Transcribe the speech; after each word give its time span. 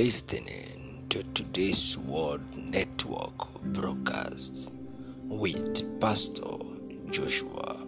listening 0.00 1.04
to 1.10 1.22
today's 1.34 1.98
Word 1.98 2.40
Network 2.56 3.52
broadcast 3.64 4.72
with 5.28 6.00
Pastor 6.00 6.56
Joshua. 7.10 7.86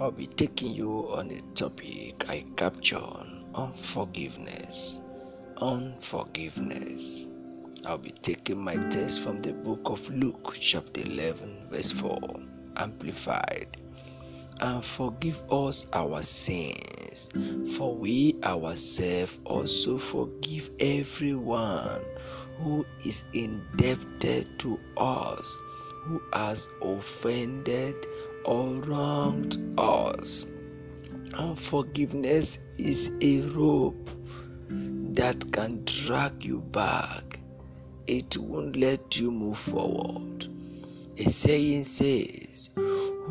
I'll 0.00 0.10
be 0.10 0.26
taking 0.26 0.72
you 0.72 0.90
on 1.08 1.30
a 1.30 1.40
topic 1.54 2.28
I 2.28 2.44
captured 2.56 3.28
unforgiveness. 3.54 4.98
Unforgiveness. 5.58 7.28
I'll 7.86 7.98
be 7.98 8.10
taking 8.10 8.58
my 8.58 8.74
text 8.88 9.22
from 9.22 9.40
the 9.40 9.52
book 9.52 9.82
of 9.84 10.00
Luke, 10.08 10.56
chapter 10.58 11.00
11, 11.00 11.68
verse 11.70 11.92
4, 11.92 12.40
Amplified. 12.76 13.76
And 14.60 14.84
forgive 14.84 15.42
us 15.50 15.86
our 15.92 16.22
sins, 16.22 17.30
for 17.76 17.94
we 17.94 18.38
ourselves 18.44 19.38
also 19.44 19.98
forgive 19.98 20.70
everyone 20.78 22.02
who 22.58 22.84
is 23.04 23.24
indebted 23.32 24.58
to 24.60 24.78
us, 24.96 25.58
who 26.04 26.22
has 26.32 26.68
offended 26.82 27.96
or 28.44 28.74
wronged 28.82 29.56
us. 29.78 30.46
Unforgiveness 31.34 32.58
is 32.78 33.10
a 33.20 33.40
rope 33.48 34.10
that 34.68 35.52
can 35.52 35.82
drag 35.84 36.44
you 36.44 36.60
back 36.60 37.40
it 38.10 38.36
won't 38.38 38.74
let 38.74 39.20
you 39.20 39.30
move 39.30 39.58
forward. 39.58 40.48
A 41.16 41.30
saying 41.30 41.84
says, 41.84 42.69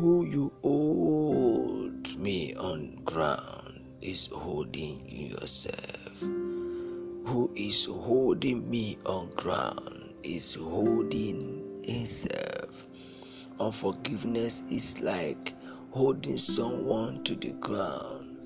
Who 0.00 0.24
you 0.24 0.50
hold 0.62 2.16
me 2.16 2.54
on 2.54 3.02
ground 3.04 3.82
is 4.00 4.28
holding 4.32 5.06
yourself. 5.06 6.20
Who 6.22 7.50
is 7.54 7.84
holding 7.84 8.70
me 8.70 8.96
on 9.04 9.28
ground 9.34 10.14
is 10.22 10.54
holding 10.54 11.82
himself. 11.84 12.86
Unforgiveness 13.58 14.62
is 14.70 15.02
like 15.02 15.52
holding 15.90 16.38
someone 16.38 17.22
to 17.24 17.36
the 17.36 17.52
ground 17.60 18.38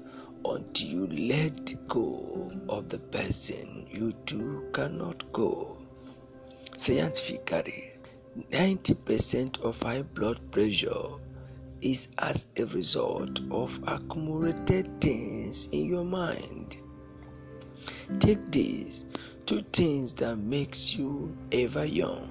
until 0.44 0.88
you 0.88 1.06
let 1.06 1.72
go 1.86 2.50
of 2.68 2.88
the 2.88 2.98
person 2.98 3.86
you 3.88 4.12
too 4.26 4.68
cannot 4.72 5.32
go. 5.32 5.76
Scientifically, 6.76 7.92
90% 8.50 9.60
of 9.60 9.78
high 9.80 10.02
blood 10.02 10.40
pressure 10.50 11.20
is 11.84 12.08
as 12.18 12.46
a 12.56 12.64
result 12.66 13.40
of 13.50 13.78
accumulated 13.86 14.88
things 15.02 15.68
in 15.70 15.84
your 15.84 16.04
mind. 16.04 16.78
Take 18.18 18.50
these 18.50 19.04
two 19.44 19.60
things 19.72 20.14
that 20.14 20.36
makes 20.36 20.94
you 20.94 21.36
ever 21.52 21.84
young. 21.84 22.30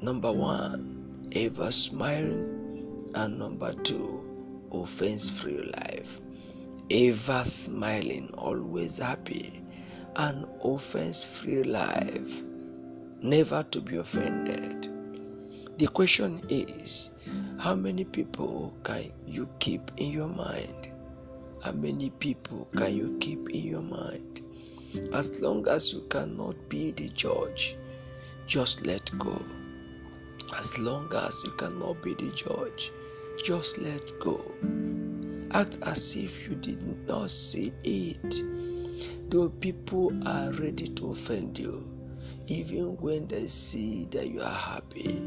Number 0.00 0.32
one, 0.32 1.28
ever 1.36 1.70
smiling, 1.70 3.10
and 3.14 3.38
number 3.38 3.74
two, 3.74 4.22
offense-free 4.72 5.72
life. 5.76 6.20
Ever 6.90 7.44
smiling, 7.44 8.30
always 8.38 8.98
happy, 8.98 9.62
and 10.16 10.46
offense-free 10.64 11.64
life 11.64 12.42
never 13.20 13.62
to 13.64 13.80
be 13.82 13.96
offended. 13.96 14.65
The 15.78 15.88
question 15.88 16.40
is 16.48 17.10
how 17.58 17.74
many 17.74 18.04
people 18.04 18.72
can 18.82 19.12
you 19.26 19.46
keep 19.58 19.82
in 19.98 20.10
your 20.10 20.26
mind? 20.26 20.88
How 21.62 21.72
many 21.72 22.08
people 22.08 22.66
can 22.74 22.96
you 22.96 23.18
keep 23.20 23.50
in 23.50 23.62
your 23.62 23.82
mind? 23.82 24.40
As 25.12 25.38
long 25.38 25.68
as 25.68 25.92
you 25.92 26.00
cannot 26.08 26.56
be 26.70 26.92
the 26.92 27.10
judge, 27.10 27.76
just 28.46 28.86
let 28.86 29.10
go. 29.18 29.38
As 30.56 30.78
long 30.78 31.12
as 31.14 31.44
you 31.44 31.50
cannot 31.58 32.02
be 32.02 32.14
the 32.14 32.32
judge, 32.32 32.90
just 33.44 33.76
let 33.76 34.10
go. 34.18 34.40
Act 35.50 35.76
as 35.82 36.16
if 36.16 36.48
you 36.48 36.54
did 36.54 37.06
not 37.06 37.30
see 37.30 37.74
it. 37.84 39.30
Though 39.30 39.50
people 39.50 40.10
are 40.26 40.52
ready 40.52 40.88
to 40.88 41.10
offend 41.10 41.58
you, 41.58 41.86
even 42.48 42.96
when 42.98 43.26
they 43.28 43.46
see 43.46 44.06
that 44.12 44.28
you 44.28 44.40
are 44.40 44.54
happy, 44.54 45.20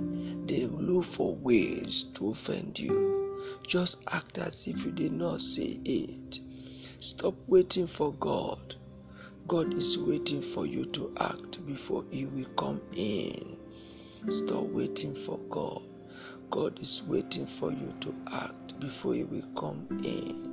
they 0.45 0.65
look 0.65 1.05
for 1.05 1.35
ways 1.35 2.05
to 2.15 2.29
offend 2.29 2.79
you. 2.79 3.37
Just 3.67 3.97
act 4.07 4.37
as 4.37 4.67
if 4.67 4.77
you 4.85 4.91
did 4.91 5.11
not 5.11 5.41
see 5.41 5.81
it. 5.83 6.39
Stop 6.99 7.35
waiting 7.47 7.87
for 7.87 8.13
God. 8.13 8.75
God 9.47 9.73
is 9.73 9.97
waiting 9.97 10.41
for 10.41 10.65
you 10.65 10.85
to 10.85 11.13
act 11.19 11.65
before 11.65 12.05
He 12.11 12.25
will 12.25 12.49
come 12.55 12.81
in. 12.95 13.57
Stop 14.29 14.65
waiting 14.65 15.15
for 15.25 15.39
God. 15.49 15.81
God 16.51 16.79
is 16.79 17.03
waiting 17.03 17.47
for 17.47 17.71
you 17.71 17.93
to 18.01 18.13
act 18.31 18.79
before 18.79 19.13
He 19.13 19.23
will 19.23 19.47
come 19.57 19.87
in. 20.03 20.49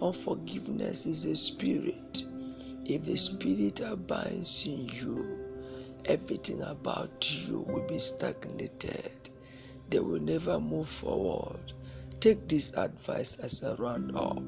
Unforgiveness 0.00 1.06
is 1.06 1.24
a 1.24 1.34
spirit. 1.34 2.24
If 2.84 3.04
the 3.04 3.16
spirit 3.16 3.80
abides 3.80 4.64
in 4.66 4.88
you, 4.88 5.47
everything 6.08 6.62
about 6.62 7.30
you 7.30 7.60
will 7.68 7.86
be 7.86 7.98
stagnated. 7.98 9.30
They 9.90 10.00
will 10.00 10.20
never 10.20 10.58
move 10.58 10.88
forward. 10.88 11.72
Take 12.20 12.48
this 12.48 12.72
advice 12.74 13.36
as 13.36 13.62
a 13.62 13.76
round 13.76 14.16
up. 14.16 14.42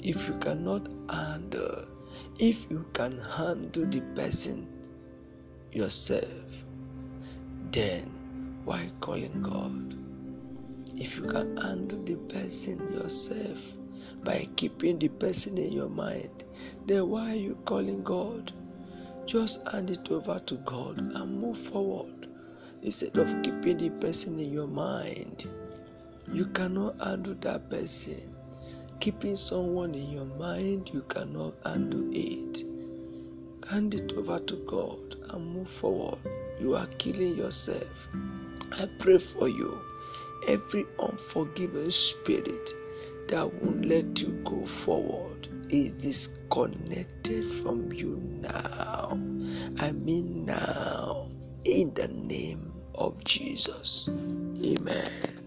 If 0.00 0.26
you 0.26 0.34
cannot 0.40 0.88
handle, 1.10 1.86
if 2.38 2.70
you 2.70 2.86
can 2.94 3.18
handle 3.18 3.86
the 3.86 4.00
person 4.14 4.66
yourself, 5.72 6.50
then 7.70 8.10
why 8.64 8.90
calling 9.00 9.42
God? 9.42 9.94
If 10.98 11.16
you 11.16 11.24
can 11.24 11.56
handle 11.56 12.02
the 12.04 12.16
person 12.32 12.92
yourself 12.92 13.58
by 14.24 14.48
keeping 14.56 14.98
the 14.98 15.08
person 15.08 15.58
in 15.58 15.72
your 15.72 15.88
mind, 15.88 16.44
then 16.86 17.08
why 17.10 17.32
are 17.32 17.36
you 17.36 17.58
calling 17.64 18.02
God? 18.02 18.52
Just 19.26 19.66
hand 19.68 19.90
it 19.90 20.10
over 20.10 20.38
to 20.38 20.54
God 20.66 20.98
and 20.98 21.40
move 21.40 21.56
forward 21.68 22.28
instead 22.82 23.16
of 23.16 23.42
keeping 23.42 23.78
the 23.78 23.88
person 23.90 24.38
in 24.38 24.52
your 24.52 24.66
mind. 24.66 25.46
You 26.30 26.44
cannot 26.46 27.00
handle 27.00 27.34
that 27.40 27.70
person. 27.70 28.34
Keeping 29.00 29.36
someone 29.36 29.94
in 29.94 30.10
your 30.10 30.26
mind, 30.26 30.90
you 30.92 31.02
cannot 31.08 31.54
handle 31.64 32.10
it. 32.12 32.64
Hand 33.70 33.94
it 33.94 34.12
over 34.12 34.40
to 34.40 34.56
God 34.66 35.16
and 35.30 35.54
move 35.54 35.70
forward. 35.70 36.18
You 36.60 36.76
are 36.76 36.86
killing 36.98 37.34
yourself. 37.34 38.08
I 38.72 38.86
pray 38.98 39.18
for 39.18 39.48
you. 39.48 39.80
Every 40.48 40.84
unforgiving 40.98 41.90
spirit 41.90 42.70
that 43.28 43.50
won't 43.54 43.86
let 43.86 44.20
you 44.20 44.32
go 44.44 44.66
forward 44.84 45.43
is 45.74 45.92
disconnected 45.92 47.44
from 47.62 47.92
you 47.92 48.16
now. 48.40 49.18
I 49.80 49.92
mean 49.92 50.46
now, 50.46 51.28
in 51.64 51.94
the 51.94 52.08
name 52.08 52.72
of 52.94 53.22
Jesus. 53.24 54.08
Amen. 54.10 55.43